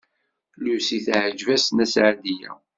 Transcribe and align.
Lucy 0.63 0.97
teɛjeb-as 1.05 1.65
Nna 1.69 1.85
Seɛdiya. 1.93 2.51